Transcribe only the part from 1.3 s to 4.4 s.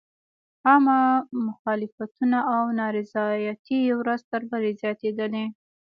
مخالفتونه او نارضایتۍ ورځ